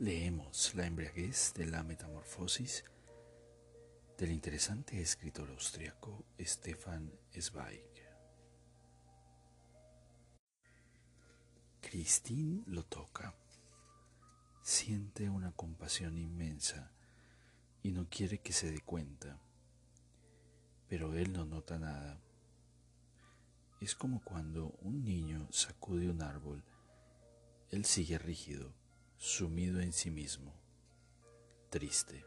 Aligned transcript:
Leemos 0.00 0.74
La 0.76 0.86
embriaguez 0.86 1.52
de 1.52 1.66
la 1.66 1.82
metamorfosis 1.82 2.84
del 4.16 4.30
interesante 4.30 4.98
escritor 4.98 5.50
austriaco 5.50 6.24
Stefan 6.40 7.12
Zweig. 7.38 7.84
Christine 11.82 12.62
lo 12.66 12.82
toca. 12.84 13.34
Siente 14.62 15.28
una 15.28 15.52
compasión 15.52 16.16
inmensa 16.16 16.90
y 17.82 17.92
no 17.92 18.08
quiere 18.08 18.38
que 18.38 18.54
se 18.54 18.70
dé 18.70 18.80
cuenta, 18.80 19.38
pero 20.88 21.12
él 21.12 21.30
no 21.34 21.44
nota 21.44 21.78
nada. 21.78 22.18
Es 23.82 23.94
como 23.94 24.24
cuando 24.24 24.68
un 24.80 25.04
niño 25.04 25.46
sacude 25.50 26.08
un 26.08 26.22
árbol, 26.22 26.64
él 27.68 27.84
sigue 27.84 28.16
rígido, 28.16 28.79
sumido 29.20 29.80
en 29.80 29.92
sí 29.92 30.10
mismo, 30.10 30.52
triste. 31.68 32.24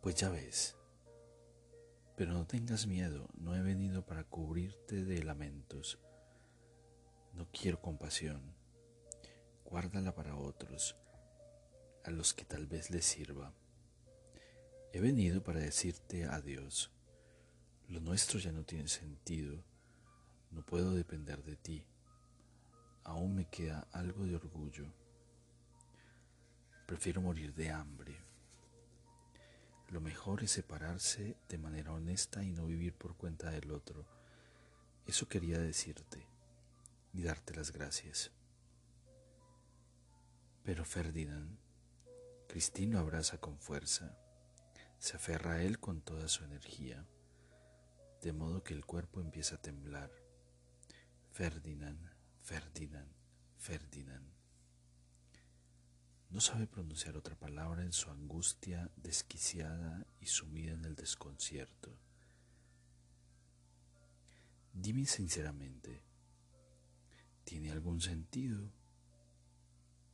Pues 0.00 0.14
ya 0.14 0.28
ves, 0.28 0.76
pero 2.16 2.32
no 2.34 2.46
tengas 2.46 2.86
miedo, 2.86 3.28
no 3.34 3.56
he 3.56 3.62
venido 3.62 4.06
para 4.06 4.22
cubrirte 4.22 5.04
de 5.04 5.24
lamentos, 5.24 5.98
no 7.32 7.48
quiero 7.50 7.80
compasión 7.80 8.54
guárdala 9.74 10.14
para 10.14 10.36
otros, 10.36 10.94
a 12.04 12.10
los 12.10 12.32
que 12.32 12.44
tal 12.44 12.68
vez 12.68 12.90
les 12.90 13.04
sirva. 13.04 13.52
He 14.92 15.00
venido 15.00 15.42
para 15.42 15.58
decirte 15.58 16.26
adiós. 16.26 16.92
Lo 17.88 17.98
nuestro 17.98 18.38
ya 18.38 18.52
no 18.52 18.64
tiene 18.64 18.86
sentido. 18.86 19.64
No 20.52 20.64
puedo 20.64 20.92
depender 20.92 21.42
de 21.42 21.56
ti. 21.56 21.86
Aún 23.04 23.34
me 23.34 23.48
queda 23.48 23.86
algo 23.92 24.24
de 24.24 24.36
orgullo. 24.36 24.86
Prefiero 26.86 27.20
morir 27.20 27.54
de 27.54 27.70
hambre. 27.70 28.16
Lo 29.90 30.00
mejor 30.00 30.42
es 30.42 30.50
separarse 30.50 31.36
de 31.48 31.58
manera 31.58 31.92
honesta 31.92 32.42
y 32.42 32.50
no 32.50 32.66
vivir 32.66 32.94
por 32.94 33.16
cuenta 33.16 33.50
del 33.50 33.70
otro. 33.70 34.06
Eso 35.06 35.28
quería 35.28 35.58
decirte 35.58 36.26
y 37.12 37.22
darte 37.22 37.54
las 37.54 37.72
gracias. 37.72 38.32
Pero 40.64 40.84
Ferdinand, 40.84 41.58
Cristín 42.48 42.92
lo 42.92 42.98
abraza 42.98 43.38
con 43.38 43.58
fuerza, 43.58 44.16
se 44.98 45.16
aferra 45.16 45.52
a 45.52 45.62
él 45.62 45.78
con 45.78 46.00
toda 46.00 46.26
su 46.28 46.44
energía, 46.44 47.06
de 48.22 48.32
modo 48.32 48.64
que 48.64 48.72
el 48.72 48.86
cuerpo 48.86 49.20
empieza 49.20 49.56
a 49.56 49.62
temblar. 49.62 50.10
Ferdinand, 51.32 52.13
Ferdinand, 52.44 53.10
Ferdinand. 53.56 54.28
No 56.28 56.42
sabe 56.42 56.66
pronunciar 56.66 57.16
otra 57.16 57.34
palabra 57.36 57.82
en 57.82 57.94
su 57.94 58.10
angustia 58.10 58.90
desquiciada 58.96 60.06
y 60.20 60.26
sumida 60.26 60.72
en 60.72 60.84
el 60.84 60.94
desconcierto. 60.94 61.98
Dime 64.74 65.06
sinceramente, 65.06 66.02
¿tiene 67.44 67.72
algún 67.72 68.02
sentido? 68.02 68.70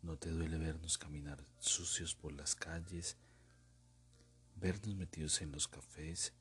¿No 0.01 0.17
te 0.17 0.31
duele 0.31 0.57
vernos 0.57 0.99
caminar 0.99 1.45
sucios 1.59 2.15
por 2.15 2.33
las 2.33 2.55
calles, 2.55 3.17
vernos 4.55 4.95
metidos 4.95 5.43
en 5.43 5.51
los 5.51 5.67
cafés, 5.67 6.33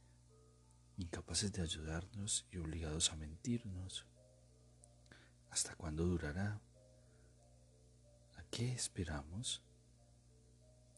incapaces 0.97 1.51
de 1.51 1.63
ayudarnos 1.63 2.45
y 2.51 2.57
obligados 2.57 3.11
a 3.11 3.15
mentirnos? 3.15 4.05
¿Hasta 5.49 5.75
cuándo 5.75 6.05
durará? 6.05 6.61
¿A 8.37 8.43
qué 8.51 8.71
esperamos? 8.71 9.63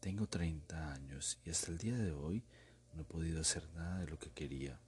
Tengo 0.00 0.28
30 0.28 0.92
años 0.92 1.38
y 1.44 1.50
hasta 1.50 1.70
el 1.70 1.78
día 1.78 1.96
de 1.96 2.12
hoy 2.12 2.44
no 2.92 3.02
he 3.02 3.04
podido 3.04 3.40
hacer 3.40 3.68
nada 3.70 4.00
de 4.00 4.06
lo 4.06 4.18
que 4.18 4.32
quería. 4.32 4.80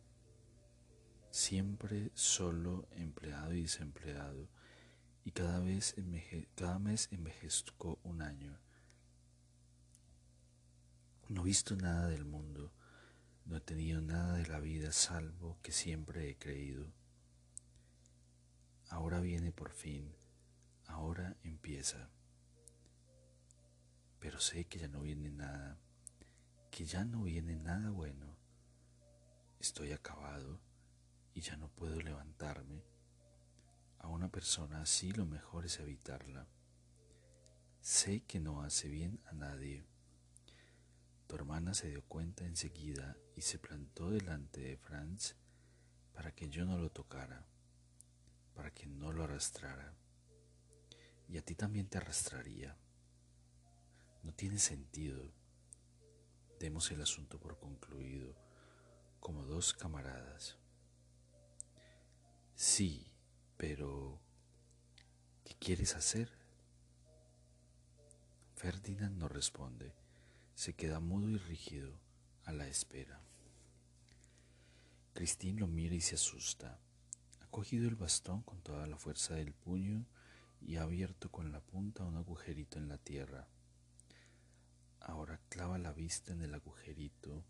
Siempre 1.30 2.10
solo, 2.14 2.86
empleado 2.92 3.54
y 3.54 3.62
desempleado 3.62 4.48
y 5.24 5.32
cada, 5.32 5.60
vez 5.60 5.94
cada 6.54 6.78
mes 6.78 7.08
envejezco 7.10 7.98
un 8.04 8.22
año. 8.22 8.58
No 11.28 11.41
he 11.41 11.44
visto 11.44 11.74
nada 11.74 12.08
del 12.08 12.26
mundo, 12.26 12.72
no 13.47 13.56
he 13.56 13.60
tenido 13.60 14.03
nada 14.03 14.36
de 14.36 14.47
la 14.47 14.60
vida 14.60 14.92
salvo 14.92 15.58
que 15.62 15.72
siempre 15.72 16.28
he 16.28 16.36
creído. 16.36 16.92
Ahora 18.89 19.21
viene 19.21 19.53
por 19.53 19.71
fin, 19.71 20.15
ahora 20.87 21.37
empieza. 21.43 22.11
Pero 24.21 24.41
sé 24.41 24.67
que 24.67 24.78
ya 24.78 24.89
no 24.89 25.00
viene 25.00 25.31
nada, 25.31 25.78
que 26.71 26.84
ya 26.84 27.05
no 27.05 27.22
viene 27.22 27.56
nada 27.56 27.91
bueno. 27.91 28.37
Estoy 29.61 29.93
acabado 29.93 30.61
y 31.34 31.41
ya 31.41 31.56
no 31.56 31.69
puedo 31.69 32.00
levantarme 32.00 32.84
a 34.05 34.09
una 34.09 34.28
persona 34.28 34.83
así 34.83 35.12
lo 35.12 35.25
mejor 35.25 35.65
es 35.65 35.81
evitarla. 35.81 36.47
Sé 37.81 38.21
que 38.25 38.39
no 38.39 38.62
hace 38.62 38.89
bien 38.89 39.19
a 39.25 39.33
nadie. 39.33 39.87
Tu 41.27 41.34
hermana 41.37 41.72
se 41.72 41.89
dio 41.89 42.03
cuenta 42.03 42.45
enseguida 42.45 43.16
y 43.34 43.41
se 43.41 43.59
plantó 43.59 44.11
delante 44.11 44.61
de 44.61 44.77
Franz 44.77 45.37
para 46.12 46.33
que 46.34 46.51
yo 46.51 46.66
no 46.66 46.77
lo 46.77 46.91
tocara, 46.91 47.47
para 48.54 48.72
que 48.72 48.87
no 48.87 49.12
lo 49.12 49.25
arrastrara. 49.25 49.94
Y 51.28 51.38
a 51.38 51.42
ti 51.42 51.54
también 51.54 51.88
te 51.88 51.98
arrastraría. 51.98 52.76
No 54.22 54.32
tiene 54.32 54.59
sentido. 54.59 55.32
Demos 56.60 56.91
el 56.91 57.03
asunto 57.03 57.38
por 57.38 57.59
concluido, 57.59 58.34
como 59.20 59.44
dos 59.44 59.75
camaradas. 59.75 60.56
Sí, 62.54 63.10
pero, 63.56 64.20
¿qué 65.44 65.54
quieres 65.59 65.97
hacer? 65.97 66.31
Ferdinand 68.54 69.19
no 69.19 69.28
responde, 69.28 69.92
se 70.54 70.75
queda 70.75 71.00
mudo 71.00 71.28
y 71.28 71.36
rígido 71.36 71.98
a 72.44 72.53
la 72.53 72.69
espera. 72.69 73.21
Christine 75.12 75.60
lo 75.60 75.66
mira 75.66 75.94
y 75.94 76.00
se 76.00 76.15
asusta. 76.15 76.78
Cogido 77.54 77.87
el 77.87 77.94
bastón 77.94 78.42
con 78.42 78.60
toda 78.62 78.88
la 78.88 78.98
fuerza 78.98 79.37
del 79.37 79.53
puño 79.53 80.04
y 80.60 80.75
abierto 80.75 81.31
con 81.31 81.53
la 81.53 81.60
punta 81.60 82.03
un 82.03 82.16
agujerito 82.16 82.81
en 82.81 82.88
la 82.88 82.98
tierra. 82.98 83.47
Ahora 84.98 85.41
clava 85.50 85.78
la 85.78 85.92
vista 85.92 86.32
en 86.32 86.42
el 86.42 86.53
agujerito 86.53 87.44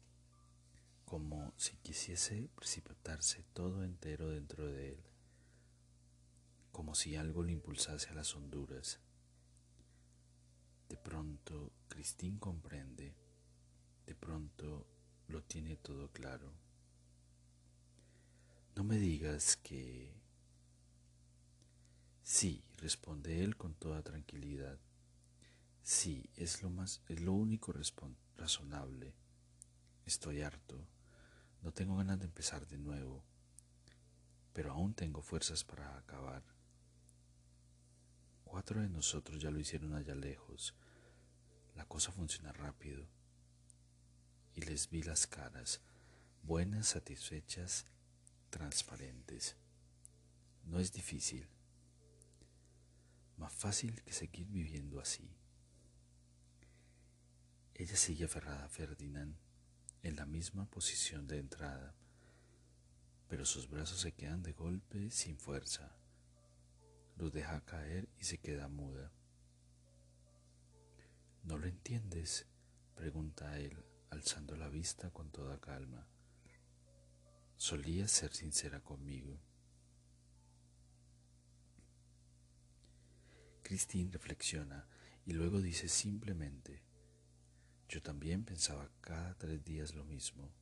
como 1.07 1.55
si 1.57 1.79
quisiese 1.79 2.51
precipitarse 2.55 3.47
todo 3.55 3.83
entero 3.83 4.29
dentro 4.29 4.67
de 4.67 4.91
él 4.91 5.03
como 6.71 6.95
si 6.95 7.17
algo 7.17 7.43
le 7.43 7.53
impulsase 7.53 8.11
a 8.11 8.15
las 8.15 8.37
honduras. 8.37 9.01
De 10.91 10.99
pronto, 10.99 11.73
Cristín 11.89 12.37
comprende, 12.39 13.15
de 14.05 14.15
pronto 14.15 14.87
lo 15.29 15.43
tiene 15.45 15.77
todo 15.77 16.11
claro. 16.13 16.64
No 18.75 18.83
me 18.83 18.97
digas 18.99 19.57
que... 19.57 20.13
Sí, 22.23 22.65
responde 22.77 23.45
él 23.45 23.57
con 23.57 23.75
toda 23.75 24.03
tranquilidad. 24.03 24.81
Sí, 25.83 26.29
es 26.35 26.63
lo 26.63 26.71
más, 26.71 27.03
es 27.09 27.21
lo 27.21 27.35
único 27.35 27.73
razonable. 28.37 29.15
Estoy 30.05 30.43
harto. 30.43 30.89
No 31.63 31.73
tengo 31.73 31.97
ganas 31.97 32.19
de 32.19 32.25
empezar 32.25 32.67
de 32.67 32.79
nuevo, 32.79 33.25
pero 34.53 34.73
aún 34.73 34.93
tengo 34.95 35.23
fuerzas 35.23 35.63
para 35.63 35.97
acabar. 35.97 36.43
Cuatro 38.43 38.81
de 38.81 38.89
nosotros 38.89 39.41
ya 39.41 39.51
lo 39.51 39.61
hicieron 39.61 39.95
allá 39.95 40.15
lejos. 40.15 40.75
La 41.75 41.85
cosa 41.85 42.11
funciona 42.11 42.53
rápido. 42.53 43.07
Y 44.55 44.63
les 44.63 44.91
vi 44.91 45.03
las 45.03 45.27
caras, 45.27 45.81
buenas, 46.43 46.89
satisfechas, 46.89 47.87
transparentes. 48.55 49.57
No 50.63 50.79
es 50.79 50.93
difícil, 50.93 51.49
más 53.37 53.53
fácil 53.53 54.01
que 54.05 54.13
seguir 54.13 54.47
viviendo 54.47 55.01
así. 55.01 55.29
Ella 57.75 57.97
sigue 57.97 58.27
aferrada 58.27 58.65
a 58.65 58.69
Ferdinand 58.69 59.37
en 60.05 60.15
la 60.15 60.25
misma 60.25 60.71
posición 60.71 61.27
de 61.27 61.39
entrada, 61.39 61.97
pero 63.27 63.45
sus 63.45 63.69
brazos 63.69 64.01
se 64.01 64.13
quedan 64.13 64.45
de 64.45 64.53
golpe 64.53 65.11
sin 65.11 65.37
fuerza. 65.37 65.99
Los 67.17 67.33
deja 67.33 67.65
caer 67.65 68.09
y 68.21 68.25
se 68.25 68.39
queda 68.39 68.69
muda. 68.69 69.11
¿No 71.43 71.59
lo 71.59 71.67
entiendes? 71.67 72.47
pregunta 72.95 73.59
él, 73.59 73.85
alzando 74.11 74.55
la 74.55 74.69
vista 74.69 75.11
con 75.11 75.33
toda 75.33 75.61
calma. 75.61 76.07
Solía 77.65 78.07
ser 78.09 78.35
sincera 78.35 78.81
conmigo. 78.81 79.41
Christine 83.63 84.13
reflexiona 84.13 84.87
y 85.25 85.33
luego 85.33 85.63
dice 85.63 85.89
simplemente, 85.89 86.83
yo 87.89 88.03
también 88.03 88.45
pensaba 88.45 88.91
cada 89.01 89.33
tres 89.39 89.65
días 89.65 89.95
lo 89.95 90.05
mismo, 90.05 90.53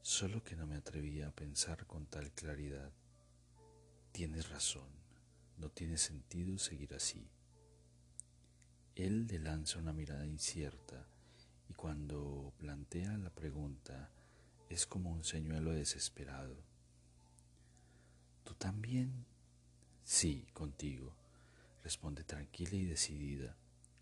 solo 0.00 0.44
que 0.44 0.54
no 0.54 0.64
me 0.68 0.76
atrevía 0.76 1.26
a 1.26 1.34
pensar 1.34 1.88
con 1.88 2.06
tal 2.06 2.30
claridad. 2.30 2.92
Tienes 4.12 4.48
razón, 4.48 4.92
no 5.56 5.70
tiene 5.72 5.98
sentido 5.98 6.56
seguir 6.58 6.94
así. 6.94 7.28
Él 8.94 9.26
le 9.26 9.40
lanza 9.40 9.80
una 9.80 9.92
mirada 9.92 10.24
incierta 10.24 11.04
y 11.68 11.74
cuando 11.74 12.52
plantea 12.58 13.18
la 13.18 13.34
pregunta 13.34 14.12
es 14.68 14.86
como 14.86 15.10
un 15.10 15.24
señuelo 15.24 15.72
desesperado. 15.72 16.56
¿Tú 18.44 18.54
también? 18.54 19.26
Sí, 20.04 20.46
contigo, 20.52 21.14
responde 21.82 22.24
tranquila 22.24 22.74
y 22.74 22.84
decidida, 22.84 23.56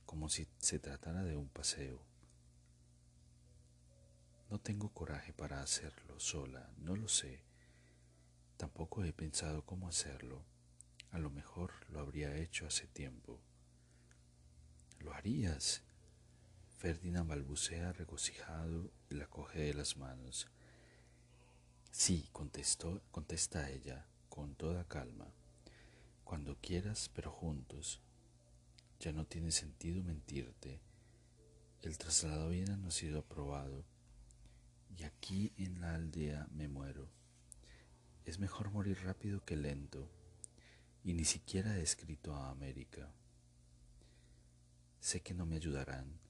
como 0.04 0.28
si 0.28 0.46
se 0.58 0.78
tratara 0.78 1.22
de 1.24 1.36
un 1.36 1.48
paseo. 1.48 2.00
No 4.50 4.60
tengo 4.60 4.90
coraje 4.90 5.32
para 5.32 5.60
hacerlo 5.60 6.20
sola, 6.20 6.70
no 6.78 6.94
lo 6.94 7.08
sé. 7.08 7.42
Tampoco 8.56 9.04
he 9.04 9.12
pensado 9.12 9.64
cómo 9.64 9.88
hacerlo. 9.88 10.44
A 11.10 11.18
lo 11.18 11.30
mejor 11.30 11.72
lo 11.90 12.00
habría 12.00 12.36
hecho 12.36 12.66
hace 12.66 12.86
tiempo. 12.86 13.40
¿Lo 15.00 15.12
harías? 15.12 15.82
Ferdinand 16.78 17.28
balbucea 17.28 17.92
regocijado 17.92 18.92
y 19.10 19.14
la 19.14 19.26
coge 19.26 19.60
de 19.60 19.74
las 19.74 19.96
manos. 19.96 20.48
Sí, 21.98 22.28
contestó, 22.30 23.00
contesta 23.10 23.70
ella 23.70 24.04
con 24.28 24.54
toda 24.54 24.84
calma. 24.84 25.32
Cuando 26.24 26.58
quieras, 26.60 27.10
pero 27.14 27.30
juntos. 27.30 28.02
Ya 29.00 29.12
no 29.12 29.24
tiene 29.24 29.50
sentido 29.50 30.04
mentirte. 30.04 30.78
El 31.80 31.96
traslado 31.96 32.50
bien 32.50 32.82
no 32.82 32.88
ha 32.88 32.90
sido 32.90 33.20
aprobado 33.20 33.82
y 34.94 35.04
aquí 35.04 35.54
en 35.56 35.80
la 35.80 35.94
aldea 35.94 36.46
me 36.52 36.68
muero. 36.68 37.08
Es 38.26 38.38
mejor 38.38 38.70
morir 38.70 38.98
rápido 39.02 39.42
que 39.42 39.56
lento, 39.56 40.06
y 41.02 41.14
ni 41.14 41.24
siquiera 41.24 41.78
he 41.78 41.82
escrito 41.82 42.36
a 42.36 42.50
América. 42.50 43.10
Sé 45.00 45.22
que 45.22 45.32
no 45.32 45.46
me 45.46 45.56
ayudarán, 45.56 46.20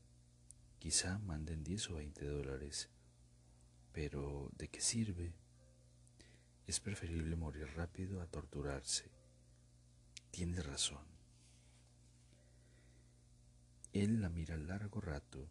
quizá 0.78 1.18
manden 1.18 1.64
10 1.64 1.90
o 1.90 1.94
20 1.96 2.24
dólares, 2.24 2.88
pero 3.92 4.48
¿de 4.56 4.68
qué 4.68 4.80
sirve? 4.80 5.34
Es 6.66 6.80
preferible 6.80 7.36
morir 7.36 7.68
rápido 7.76 8.20
a 8.20 8.26
torturarse. 8.26 9.10
Tienes 10.30 10.66
razón. 10.66 11.06
Él 13.92 14.20
la 14.20 14.28
mira 14.28 14.56
largo 14.56 15.00
rato 15.00 15.48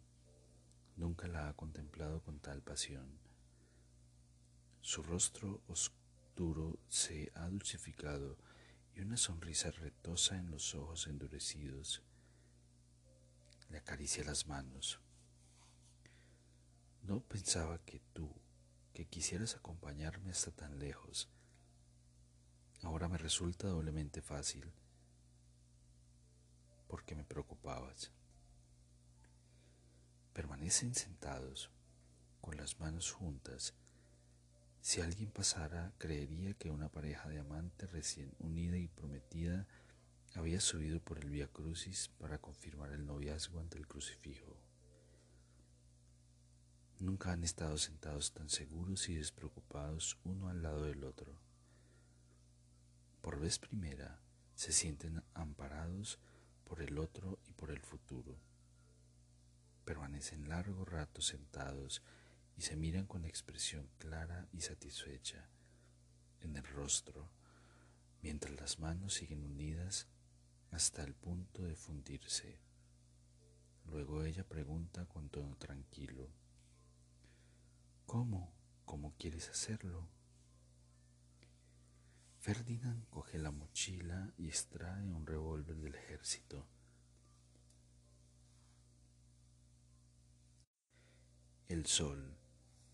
Nunca 0.96 1.28
la 1.28 1.48
ha 1.48 1.52
contemplado 1.52 2.22
con 2.22 2.40
tal 2.40 2.62
pasión. 2.62 3.20
Su 4.80 5.02
rostro 5.02 5.60
oscuro 5.66 6.78
se 6.88 7.30
ha 7.34 7.46
dulcificado 7.48 8.38
y 8.94 9.00
una 9.00 9.18
sonrisa 9.18 9.70
retosa 9.72 10.38
en 10.38 10.50
los 10.50 10.74
ojos 10.74 11.06
endurecidos. 11.06 12.02
Le 13.68 13.76
acaricia 13.76 14.24
las 14.24 14.46
manos. 14.46 14.98
No 17.02 17.20
pensaba 17.20 17.78
que 17.84 18.00
tú, 18.14 18.34
que 18.96 19.04
quisieras 19.04 19.56
acompañarme 19.56 20.30
hasta 20.30 20.52
tan 20.52 20.78
lejos. 20.78 21.28
Ahora 22.80 23.08
me 23.08 23.18
resulta 23.18 23.68
doblemente 23.68 24.22
fácil 24.22 24.72
porque 26.88 27.14
me 27.14 27.22
preocupabas. 27.22 28.10
Permanecen 30.32 30.94
sentados, 30.94 31.70
con 32.40 32.56
las 32.56 32.80
manos 32.80 33.12
juntas. 33.12 33.74
Si 34.80 35.02
alguien 35.02 35.30
pasara, 35.30 35.92
creería 35.98 36.54
que 36.54 36.70
una 36.70 36.88
pareja 36.88 37.28
de 37.28 37.40
amantes 37.40 37.92
recién 37.92 38.34
unida 38.38 38.78
y 38.78 38.88
prometida 38.88 39.66
había 40.36 40.62
subido 40.62 41.00
por 41.00 41.18
el 41.18 41.28
Via 41.28 41.48
Crucis 41.48 42.08
para 42.18 42.38
confirmar 42.38 42.92
el 42.92 43.04
noviazgo 43.04 43.60
ante 43.60 43.76
el 43.76 43.86
crucifijo. 43.86 44.56
Nunca 46.98 47.32
han 47.32 47.44
estado 47.44 47.78
sentados 47.78 48.32
tan 48.32 48.48
seguros 48.48 49.08
y 49.08 49.16
despreocupados 49.16 50.18
uno 50.24 50.48
al 50.48 50.62
lado 50.62 50.84
del 50.84 51.04
otro. 51.04 51.40
Por 53.20 53.38
vez 53.38 53.58
primera 53.58 54.20
se 54.54 54.72
sienten 54.72 55.22
amparados 55.34 56.18
por 56.64 56.82
el 56.82 56.98
otro 56.98 57.38
y 57.46 57.52
por 57.52 57.70
el 57.70 57.80
futuro 57.80 58.38
permanecen 59.86 60.48
largo 60.48 60.84
rato 60.84 61.22
sentados 61.22 62.02
y 62.56 62.62
se 62.62 62.74
miran 62.76 63.06
con 63.06 63.24
expresión 63.24 63.88
clara 63.98 64.48
y 64.52 64.60
satisfecha 64.60 65.48
en 66.40 66.56
el 66.56 66.64
rostro, 66.64 67.30
mientras 68.20 68.60
las 68.60 68.80
manos 68.80 69.14
siguen 69.14 69.44
unidas 69.44 70.08
hasta 70.72 71.04
el 71.04 71.14
punto 71.14 71.62
de 71.62 71.76
fundirse. 71.76 72.58
Luego 73.84 74.24
ella 74.24 74.42
pregunta 74.42 75.06
con 75.06 75.30
tono 75.30 75.56
tranquilo, 75.56 76.28
¿Cómo? 78.06 78.54
¿Cómo 78.84 79.14
quieres 79.18 79.48
hacerlo? 79.48 80.08
Ferdinand 82.38 83.04
coge 83.08 83.36
la 83.36 83.50
mochila 83.50 84.32
y 84.38 84.46
extrae 84.46 85.12
un 85.12 85.26
revólver 85.26 85.76
del 85.76 85.96
ejército. 85.96 86.68
El 91.66 91.86
sol 91.86 92.38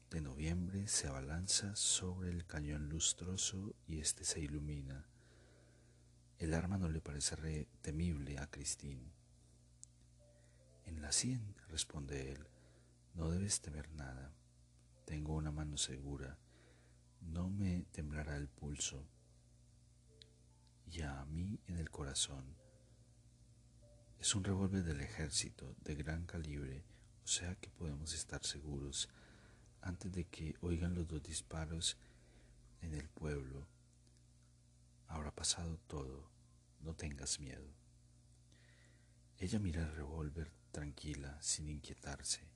de 0.09 0.23
noviembre 0.23 0.88
se 0.88 1.09
abalanza 1.09 1.76
sobre 1.76 2.31
el 2.31 2.47
cañón 2.47 2.88
lustroso 2.88 3.75
y 3.87 4.00
éste 4.00 4.25
se 4.25 4.40
ilumina. 4.40 5.07
El 6.38 6.54
arma 6.54 6.78
no 6.78 6.88
le 6.88 7.02
parece 7.02 7.69
temible 7.83 8.38
a 8.38 8.47
Christine. 8.47 9.12
En 10.87 11.02
la 11.02 11.12
sien, 11.12 11.54
responde 11.69 12.33
él, 12.33 12.49
no 13.12 13.28
debes 13.28 13.61
temer 13.61 13.90
nada. 13.90 14.35
Tengo 15.04 15.35
una 15.35 15.50
mano 15.50 15.76
segura, 15.76 16.38
no 17.21 17.50
me 17.50 17.85
temblará 17.92 18.37
el 18.37 18.49
pulso. 18.49 19.06
Y 20.87 21.02
a 21.02 21.25
mí 21.25 21.61
en 21.66 21.78
el 21.78 21.90
corazón. 21.90 22.56
Es 24.18 24.35
un 24.35 24.44
revólver 24.44 24.85
del 24.85 25.00
ejército 25.00 25.75
de 25.82 25.94
gran 25.97 26.26
calibre 26.26 26.85
o 27.25 27.28
sea 27.28 27.54
que 27.56 27.71
podemos 27.71 28.12
estar 28.14 28.44
seguros 28.44 29.09
antes 29.80 30.11
de 30.12 30.25
que 30.25 30.56
oigan 30.61 30.94
los 30.94 31.06
dos 31.06 31.23
disparos 31.23 31.97
en 32.80 32.94
el 32.94 33.09
pueblo. 33.09 33.66
Habrá 35.06 35.30
pasado 35.32 35.78
todo, 35.87 36.30
no 36.80 36.94
tengas 36.94 37.38
miedo. 37.38 37.75
Ella 39.38 39.59
mira 39.59 39.82
el 39.82 39.94
revólver 39.94 40.52
tranquila, 40.73 41.40
sin 41.40 41.68
inquietarse, 41.68 42.49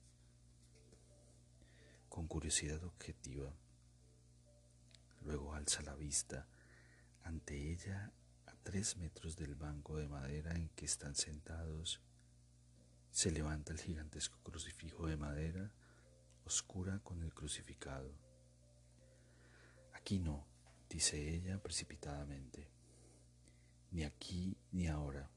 con 2.17 2.25
curiosidad 2.25 2.83
objetiva. 2.83 3.53
Luego 5.21 5.53
alza 5.53 5.83
la 5.83 5.93
vista 5.93 6.47
ante 7.21 7.71
ella 7.71 8.11
a 8.47 8.55
tres 8.63 8.97
metros 8.97 9.35
del 9.35 9.53
banco 9.53 9.97
de 9.97 10.07
madera 10.07 10.55
en 10.55 10.69
que 10.69 10.85
están 10.85 11.13
sentados 11.13 12.01
se 13.11 13.29
levanta 13.29 13.71
el 13.71 13.79
gigantesco 13.79 14.39
crucifijo 14.41 15.05
de 15.05 15.15
madera 15.15 15.71
oscura 16.43 16.97
con 17.03 17.21
el 17.21 17.35
crucificado. 17.35 18.11
Aquí 19.93 20.17
no, 20.17 20.47
dice 20.89 21.35
ella 21.35 21.61
precipitadamente, 21.61 22.67
ni 23.91 24.05
aquí 24.05 24.57
ni 24.71 24.87
ahora, 24.87 25.29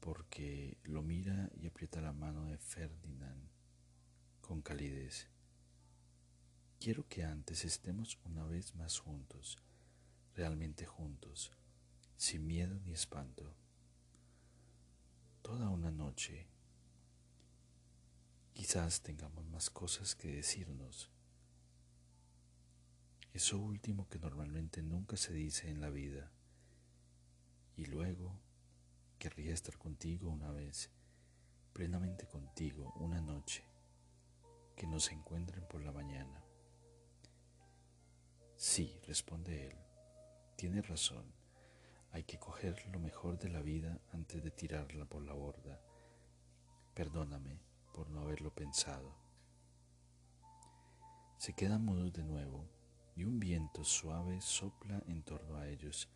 porque 0.00 0.78
lo 0.82 1.02
mira 1.02 1.48
y 1.54 1.68
aprieta 1.68 2.00
la 2.00 2.12
mano 2.12 2.46
de 2.46 2.58
Ferdinand 2.58 3.55
con 4.46 4.62
calidez. 4.62 5.28
Quiero 6.78 7.08
que 7.08 7.24
antes 7.24 7.64
estemos 7.64 8.18
una 8.24 8.44
vez 8.44 8.76
más 8.76 9.00
juntos, 9.00 9.58
realmente 10.36 10.86
juntos, 10.86 11.50
sin 12.16 12.46
miedo 12.46 12.78
ni 12.84 12.92
espanto. 12.92 13.56
toda 15.42 15.68
una 15.68 15.90
noche. 15.90 16.48
Quizás 18.52 19.02
tengamos 19.02 19.44
más 19.46 19.70
cosas 19.70 20.14
que 20.16 20.28
decirnos. 20.28 21.10
Eso 23.32 23.58
último 23.58 24.08
que 24.08 24.18
normalmente 24.18 24.82
nunca 24.82 25.16
se 25.16 25.32
dice 25.32 25.70
en 25.70 25.80
la 25.80 25.90
vida. 25.90 26.32
Y 27.76 27.86
luego 27.86 28.40
querría 29.18 29.54
estar 29.54 29.76
contigo 29.78 30.30
una 30.30 30.50
vez, 30.50 30.90
plenamente 31.72 32.26
contigo 32.26 32.92
una 32.96 33.20
noche, 33.20 33.64
que 34.76 34.86
nos 34.86 35.10
encuentren 35.10 35.66
por 35.66 35.82
la 35.82 35.90
mañana. 35.90 36.44
Sí, 38.56 39.00
responde 39.06 39.66
él, 39.66 39.76
tienes 40.56 40.86
razón, 40.86 41.32
hay 42.12 42.24
que 42.24 42.38
coger 42.38 42.86
lo 42.88 42.98
mejor 42.98 43.38
de 43.38 43.48
la 43.48 43.60
vida 43.60 44.00
antes 44.12 44.42
de 44.42 44.50
tirarla 44.50 45.04
por 45.04 45.22
la 45.22 45.34
borda. 45.34 45.80
Perdóname 46.94 47.60
por 47.92 48.08
no 48.08 48.20
haberlo 48.20 48.54
pensado. 48.54 49.14
Se 51.36 51.52
quedan 51.52 51.84
mudos 51.84 52.12
de 52.14 52.22
nuevo 52.22 52.66
y 53.14 53.24
un 53.24 53.38
viento 53.38 53.84
suave 53.84 54.40
sopla 54.40 55.02
en 55.06 55.22
torno 55.22 55.56
a 55.56 55.68
ellos. 55.68 56.08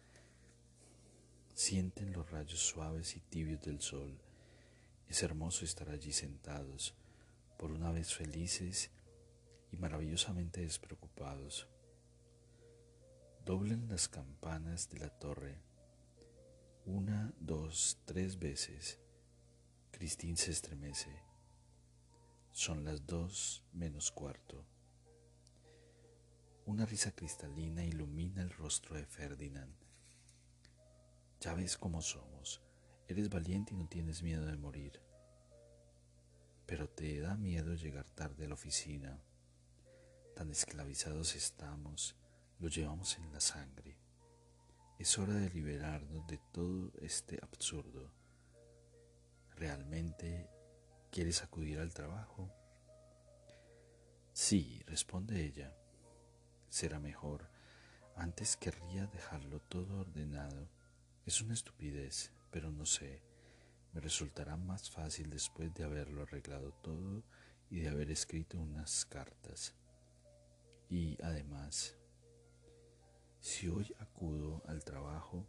Sienten 1.55 2.12
los 2.12 2.31
rayos 2.31 2.61
suaves 2.61 3.17
y 3.17 3.21
tibios 3.21 3.61
del 3.61 3.83
sol. 3.83 4.19
Es 5.07 5.23
hermoso 5.23 5.67
estar 5.67 5.90
allí 5.90 6.12
sentados, 6.12 6.95
por 7.61 7.73
una 7.73 7.93
vez 7.93 8.14
felices 8.14 8.90
y 9.71 9.76
maravillosamente 9.76 10.62
despreocupados. 10.62 11.69
Doblen 13.45 13.87
las 13.87 14.09
campanas 14.09 14.88
de 14.88 14.99
la 14.99 15.11
torre. 15.11 15.61
Una, 16.87 17.35
dos, 17.38 18.00
tres 18.07 18.38
veces. 18.38 18.99
Cristín 19.90 20.38
se 20.38 20.52
estremece. 20.52 21.23
Son 22.50 22.83
las 22.83 23.07
dos 23.07 23.62
menos 23.75 24.11
cuarto. 24.11 24.64
Una 26.64 26.87
risa 26.87 27.12
cristalina 27.12 27.85
ilumina 27.85 28.40
el 28.40 28.52
rostro 28.52 28.97
de 28.97 29.05
Ferdinand. 29.05 29.76
Ya 31.40 31.52
ves 31.52 31.76
cómo 31.76 32.00
somos. 32.00 32.62
Eres 33.07 33.29
valiente 33.29 33.75
y 33.75 33.76
no 33.76 33.87
tienes 33.87 34.23
miedo 34.23 34.47
de 34.47 34.57
morir. 34.57 35.10
Pero 36.71 36.89
te 36.89 37.19
da 37.19 37.35
miedo 37.35 37.75
llegar 37.75 38.09
tarde 38.11 38.45
a 38.45 38.49
la 38.49 38.55
oficina. 38.55 39.21
Tan 40.37 40.53
esclavizados 40.53 41.35
estamos, 41.35 42.15
lo 42.61 42.69
llevamos 42.69 43.19
en 43.19 43.33
la 43.33 43.41
sangre. 43.41 43.99
Es 44.97 45.19
hora 45.19 45.35
de 45.35 45.50
liberarnos 45.50 46.29
de 46.29 46.39
todo 46.53 46.93
este 47.00 47.41
absurdo. 47.43 48.12
¿Realmente 49.57 50.49
quieres 51.11 51.43
acudir 51.43 51.81
al 51.81 51.93
trabajo? 51.93 52.49
Sí, 54.33 54.81
responde 54.87 55.45
ella. 55.45 55.77
Será 56.69 57.00
mejor. 57.00 57.50
Antes 58.15 58.57
querría 58.57 59.09
dejarlo 59.09 59.59
todo 59.59 59.99
ordenado. 59.99 60.69
Es 61.27 61.41
una 61.43 61.55
estupidez, 61.55 62.31
pero 62.53 62.71
no 62.71 62.87
sé. 62.87 63.29
Me 63.93 64.01
resultará 64.01 64.57
más 64.57 64.91
fácil 64.91 65.31
después 65.31 65.75
de 65.75 65.85
haberlo 65.85 66.23
arreglado 66.23 66.73
todo 66.83 67.25
y 67.71 67.81
de 67.81 67.89
haber 67.89 68.11
escrito 68.11 68.59
unas 68.59 69.05
cartas. 69.05 69.75
Y 70.89 71.21
además, 71.23 71.97
si 73.41 73.69
hoy 73.69 73.95
acudo 73.99 74.63
al 74.67 74.85
trabajo 74.85 75.47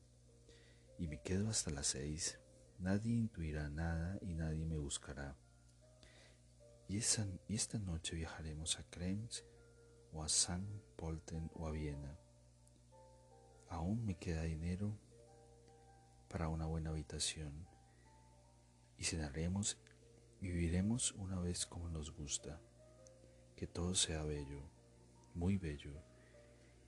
y 0.98 1.08
me 1.08 1.22
quedo 1.22 1.50
hasta 1.50 1.72
las 1.72 1.88
seis, 1.88 2.40
nadie 2.80 3.14
intuirá 3.14 3.70
nada 3.70 4.18
y 4.22 4.34
nadie 4.34 4.66
me 4.66 4.78
buscará. 4.78 5.36
Y, 6.88 6.98
esta 6.98 7.80
noche 7.80 8.16
viajaremos 8.16 8.78
a 8.78 8.84
Krems 8.90 9.46
o 10.12 10.24
a 10.24 10.30
San 10.30 10.68
Polten 10.98 11.50
o 11.54 11.68
a 11.68 11.72
Viena. 11.72 12.20
Aún 13.70 14.04
me 14.06 14.18
queda 14.18 14.44
dinero 14.44 14.98
para 16.28 16.50
una 16.50 16.66
buena 16.66 16.90
habitación 16.90 17.71
y 19.02 19.04
cenaremos 19.04 19.80
y 20.42 20.50
viviremos 20.50 21.14
una 21.14 21.40
vez 21.40 21.66
como 21.66 21.90
nos 21.90 22.12
gusta. 22.12 22.62
Que 23.56 23.66
todo 23.66 23.96
sea 23.96 24.22
bello, 24.22 24.62
muy 25.34 25.58
bello 25.58 26.04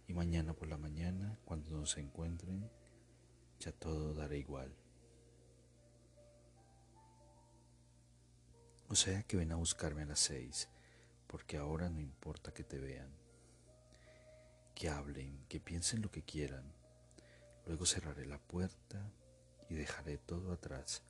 y 0.08 0.14
mañana 0.14 0.54
por 0.54 0.68
la 0.68 0.78
mañana, 0.78 1.40
cuando 1.44 1.72
nos 1.72 1.98
encuentren, 1.98 2.70
ya 3.60 3.72
todo 3.72 4.14
dará 4.14 4.36
igual. 4.36 4.72
O 8.90 8.96
sea 8.96 9.24
que 9.24 9.38
ven 9.38 9.52
a 9.52 9.56
buscarme 9.56 10.04
a 10.04 10.06
las 10.06 10.20
seis, 10.20 10.70
porque 11.26 11.58
ahora 11.58 11.90
no 11.90 12.00
importa 12.00 12.54
que 12.54 12.64
te 12.64 12.78
vean. 12.78 13.10
Que 14.76 14.88
hablen, 14.88 15.48
que 15.50 15.60
piensen 15.60 16.04
lo 16.04 16.12
que 16.12 16.22
quieran. 16.22 16.76
Luego 17.66 17.88
cerraré 17.88 18.28
la 18.28 18.38
puerta 18.38 19.12
y 19.68 19.74
dejaré 19.74 20.20
todo 20.20 20.54
atrás, 20.54 21.02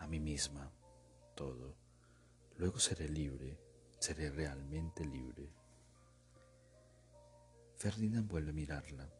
a 0.00 0.06
mí 0.06 0.18
misma, 0.18 0.72
todo. 1.36 1.76
Luego 2.56 2.78
seré 2.78 3.08
libre, 3.08 3.58
seré 3.98 4.30
realmente 4.30 5.04
libre. 5.04 5.52
Ferdinand 7.76 8.26
vuelve 8.28 8.50
a 8.50 8.54
mirarla. 8.54 9.10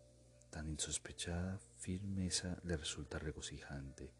Tan 0.50 0.68
insospechada 0.68 1.60
firmeza 1.76 2.58
le 2.64 2.76
resulta 2.76 3.18
regocijante. 3.18 4.12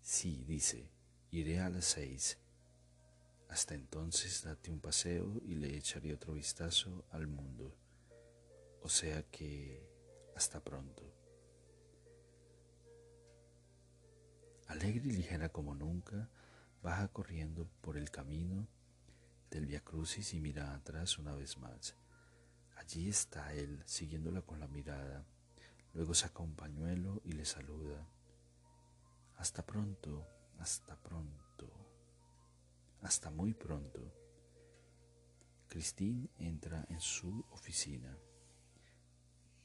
Sí, 0.00 0.44
dice, 0.46 0.90
iré 1.32 1.60
a 1.60 1.68
las 1.68 1.84
seis. 1.84 2.38
Hasta 3.48 3.74
entonces 3.74 4.44
date 4.44 4.70
un 4.70 4.80
paseo 4.80 5.40
y 5.44 5.56
le 5.56 5.76
echaré 5.76 6.14
otro 6.14 6.34
vistazo 6.34 7.04
al 7.10 7.26
mundo. 7.26 7.76
O 8.80 8.88
sea 8.88 9.24
que 9.24 9.82
hasta 10.36 10.62
pronto. 10.62 11.17
Alegre 14.68 15.08
y 15.08 15.12
ligera 15.12 15.48
como 15.48 15.74
nunca, 15.74 16.28
baja 16.82 17.08
corriendo 17.08 17.66
por 17.80 17.96
el 17.96 18.10
camino 18.10 18.68
del 19.50 19.64
Via 19.64 19.80
Crucis 19.80 20.34
y 20.34 20.40
mira 20.40 20.74
atrás 20.74 21.18
una 21.18 21.34
vez 21.34 21.56
más. 21.56 21.96
Allí 22.76 23.08
está 23.08 23.54
él, 23.54 23.82
siguiéndola 23.86 24.42
con 24.42 24.60
la 24.60 24.68
mirada. 24.68 25.24
Luego 25.94 26.12
saca 26.12 26.42
un 26.42 26.54
pañuelo 26.54 27.22
y 27.24 27.32
le 27.32 27.46
saluda. 27.46 28.06
Hasta 29.36 29.64
pronto, 29.64 30.26
hasta 30.58 30.96
pronto, 30.96 31.70
hasta 33.00 33.30
muy 33.30 33.54
pronto. 33.54 34.12
Christine 35.68 36.28
entra 36.36 36.84
en 36.90 37.00
su 37.00 37.44
oficina. 37.52 38.16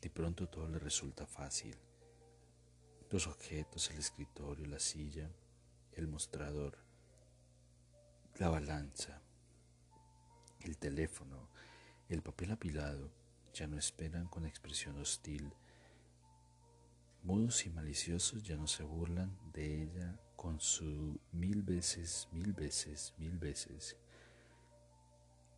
De 0.02 0.10
pronto 0.10 0.48
todo 0.48 0.68
le 0.70 0.80
resulta 0.80 1.26
fácil. 1.26 1.78
Los 3.14 3.28
objetos, 3.28 3.92
el 3.92 4.00
escritorio, 4.00 4.66
la 4.66 4.80
silla, 4.80 5.30
el 5.92 6.08
mostrador, 6.08 6.80
la 8.40 8.50
balanza, 8.50 9.22
el 10.62 10.80
teléfono, 10.80 11.48
el 12.10 12.24
papel 12.24 12.50
apilado 12.50 13.12
ya 13.54 13.68
no 13.68 13.78
esperan 13.78 14.26
con 14.26 14.48
expresión 14.48 14.98
hostil. 14.98 15.54
Mudos 17.22 17.68
y 17.68 17.70
maliciosos 17.70 18.42
ya 18.42 18.56
no 18.56 18.66
se 18.66 18.82
burlan 18.82 19.38
de 19.54 19.84
ella 19.84 20.20
con 20.36 20.60
su 20.60 21.20
mil 21.32 21.62
veces, 21.62 22.28
mil 22.32 22.52
veces, 22.52 23.14
mil 23.20 23.38
veces, 23.38 23.96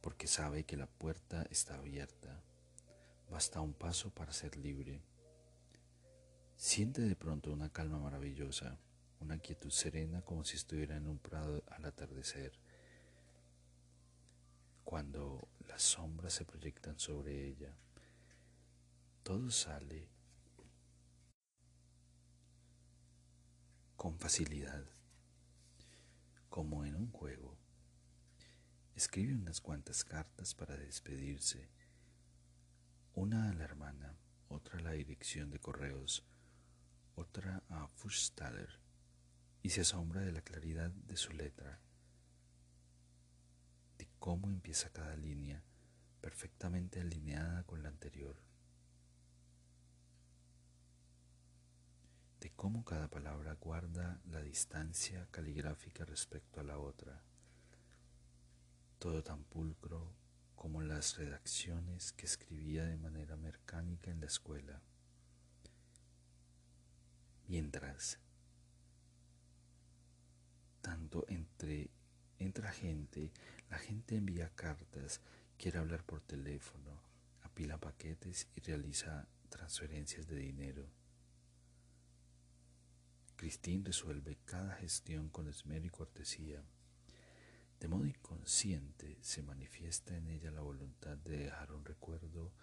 porque 0.01 0.27
sabe 0.27 0.65
que 0.65 0.75
la 0.75 0.87
puerta 0.87 1.43
está 1.49 1.75
abierta. 1.75 2.43
Basta 3.31 3.61
un 3.61 3.73
paso 3.73 4.13
para 4.13 4.33
ser 4.33 4.57
libre. 4.57 5.01
Siente 6.57 7.01
de 7.01 7.15
pronto 7.15 7.51
una 7.51 7.69
calma 7.69 7.99
maravillosa, 7.99 8.79
una 9.19 9.37
quietud 9.39 9.71
serena 9.71 10.21
como 10.21 10.43
si 10.43 10.55
estuviera 10.55 10.95
en 10.95 11.07
un 11.07 11.19
prado 11.19 11.63
al 11.67 11.85
atardecer. 11.85 12.53
Cuando 14.83 15.47
las 15.67 15.81
sombras 15.81 16.33
se 16.33 16.45
proyectan 16.45 16.97
sobre 16.99 17.47
ella. 17.47 17.75
Todo 19.23 19.49
sale 19.51 20.07
con 23.97 24.17
facilidad, 24.19 24.85
como 26.49 26.85
en 26.85 26.95
un 26.95 27.11
juego. 27.11 27.57
Escribe 28.95 29.33
unas 29.33 29.59
cuantas 29.59 30.05
cartas 30.05 30.53
para 30.53 30.77
despedirse, 30.77 31.69
una 33.13 33.49
a 33.49 33.53
la 33.53 33.63
hermana, 33.63 34.15
otra 34.47 34.79
a 34.79 34.83
la 34.83 34.91
dirección 34.91 35.49
de 35.49 35.59
correos, 35.59 36.23
otra 37.15 37.63
a 37.69 37.87
Fuchstaller, 37.87 38.79
y 39.63 39.69
se 39.69 39.81
asombra 39.81 40.21
de 40.21 40.31
la 40.31 40.41
claridad 40.41 40.91
de 40.91 41.17
su 41.17 41.33
letra 41.33 41.81
cómo 44.25 44.49
empieza 44.49 44.89
cada 44.89 45.15
línea 45.15 45.63
perfectamente 46.19 46.99
alineada 46.99 47.63
con 47.65 47.83
la 47.83 47.89
anterior, 47.89 48.35
de 52.39 52.49
cómo 52.55 52.83
cada 52.83 53.07
palabra 53.07 53.53
guarda 53.53 54.19
la 54.25 54.41
distancia 54.41 55.27
caligráfica 55.29 56.05
respecto 56.05 56.59
a 56.59 56.63
la 56.63 56.79
otra. 56.79 57.21
Todo 58.97 59.23
tan 59.23 59.43
pulcro 59.43 60.15
como 60.55 60.81
las 60.81 61.17
redacciones 61.17 62.11
que 62.11 62.25
escribía 62.25 62.85
de 62.85 62.97
manera 62.97 63.37
mecánica 63.37 64.09
en 64.09 64.21
la 64.21 64.25
escuela. 64.25 64.81
Mientras 67.47 68.19
tanto 70.81 71.25
entre 71.27 71.89
entra 72.39 72.71
gente, 72.71 73.31
la 73.69 73.77
gente 73.77 74.17
envía 74.17 74.49
cartas, 74.49 75.21
quiere 75.57 75.79
hablar 75.79 76.03
por 76.03 76.21
teléfono, 76.21 77.01
apila 77.41 77.79
paquetes 77.79 78.47
y 78.55 78.61
realiza 78.61 79.27
transferencias 79.49 80.27
de 80.27 80.35
dinero. 80.35 80.89
Christine 83.35 83.83
resuelve 83.85 84.37
cada 84.45 84.75
gestión 84.75 85.29
con 85.29 85.47
esmero 85.47 85.85
y 85.85 85.89
cortesía. 85.89 86.63
De 87.79 87.87
modo 87.87 88.05
inconsciente 88.05 89.17
se 89.21 89.43
manifiesta 89.43 90.15
en 90.15 90.27
ella 90.27 90.51
la 90.51 90.61
voluntad 90.61 91.17
de 91.17 91.37
dejar 91.37 91.71
un 91.73 91.85
recuerdo 91.85 92.53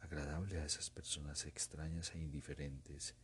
agradable 0.00 0.60
a 0.60 0.64
esas 0.64 0.90
personas 0.90 1.46
extrañas 1.46 2.14
e 2.14 2.18
indiferentes. 2.18 3.14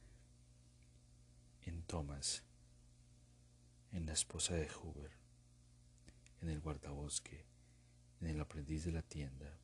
En 1.67 1.83
Thomas, 1.85 2.45
en 3.91 4.05
la 4.05 4.13
esposa 4.13 4.55
de 4.55 4.69
Hoover, 4.69 5.13
en 6.43 6.51
el 6.51 6.61
guardabosque, 6.61 7.47
en 8.21 8.27
el 8.29 8.41
aprendiz 8.41 8.85
de 8.85 8.93
la 8.93 9.01
tienda, 9.01 9.59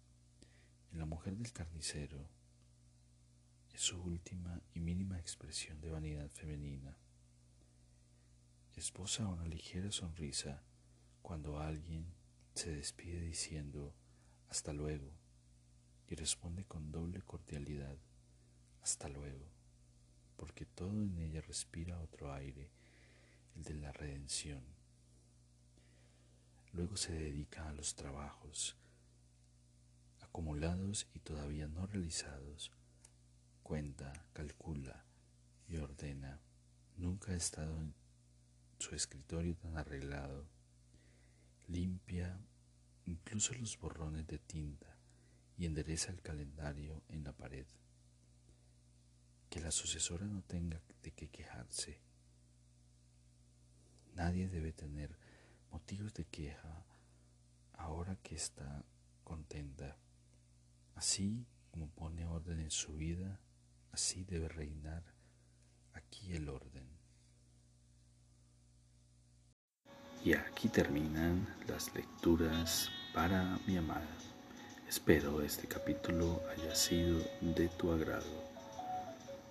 en 0.92 0.99
la 0.99 1.04
mujer 1.04 1.37
del 1.37 1.52
carnicero, 1.52 2.26
es 3.75 3.83
su 3.83 4.00
última 4.00 4.62
y 4.73 4.80
mínima 4.80 5.19
expresión 5.19 5.78
de 5.83 5.90
vanidad 5.90 6.30
femenina. 6.30 6.97
Esposa 8.76 9.28
una 9.28 9.47
ligera 9.47 9.92
sonrisa 9.92 10.62
cuando 11.21 11.61
alguien 11.61 12.14
se 12.54 12.75
despide 12.75 13.21
diciendo 13.21 13.95
hasta 14.49 14.73
luego 14.73 15.12
y 16.09 16.14
responde 16.14 16.64
con 16.64 16.90
doble 16.90 17.21
cordialidad 17.21 17.99
hasta 18.80 19.11
luego, 19.11 19.60
porque 20.61 20.75
todo 20.75 21.02
en 21.02 21.17
ella 21.17 21.40
respira 21.40 21.99
otro 22.00 22.35
aire, 22.35 22.69
el 23.57 23.64
de 23.64 23.75
la 23.76 23.93
redención. 23.93 24.62
Luego 26.75 26.99
se 26.99 27.12
dedica 27.14 27.67
a 27.67 27.73
los 27.73 27.95
trabajos 27.95 28.76
acumulados 30.21 31.07
y 31.14 31.21
todavía 31.21 31.67
no 31.67 31.87
realizados, 31.87 32.73
cuenta, 33.62 34.26
calcula 34.35 35.02
y 35.67 35.79
ordena. 35.79 36.38
Nunca 36.99 37.33
ha 37.33 37.37
estado 37.37 37.81
en 37.81 37.95
su 38.79 38.95
escritorio 38.95 39.57
tan 39.57 39.79
arreglado 39.79 40.47
limpia 41.69 42.38
incluso 43.07 43.55
los 43.55 43.79
borrones 43.79 44.26
de 44.26 44.38
tinta 44.38 44.95
y 45.57 45.64
endereza 45.64 46.12
el 46.12 46.21
calendario 46.21 47.02
en 47.09 47.25
la 47.25 47.33
pared. 47.33 47.67
Que 49.50 49.61
la 49.61 49.71
sucesora 49.71 50.26
no 50.26 50.42
tenga 50.42 50.80
de 51.02 51.11
qué 51.11 51.28
quejarse. 51.28 52.00
Nadie 54.14 54.49
debe 54.49 54.73
tener 54.73 55.19
motivos 55.71 56.14
de 56.14 56.25
queja 56.25 56.87
ahora 57.75 58.16
que 58.23 58.35
está 58.37 58.85
contenta. 59.25 59.97
Así 60.95 61.47
como 61.71 61.90
pone 61.90 62.26
orden 62.26 62.61
en 62.61 62.71
su 62.71 62.95
vida, 62.95 63.40
así 63.92 64.25
debe 64.25 64.49
reinar 64.49 65.02
aquí 65.95 66.33
el 66.33 66.49
orden. 66.49 66.88
Y 70.25 70.34
aquí 70.34 70.69
terminan 70.69 71.49
las 71.67 71.95
lecturas 71.95 72.91
para 73.15 73.58
mi 73.67 73.76
amada. 73.76 74.17
Espero 74.89 75.41
este 75.41 75.67
capítulo 75.67 76.43
haya 76.50 76.75
sido 76.75 77.21
de 77.41 77.69
tu 77.69 77.91
agrado. 77.91 78.50